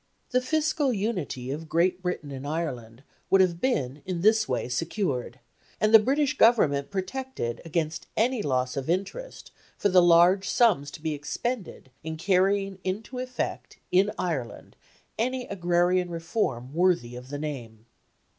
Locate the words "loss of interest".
8.41-9.51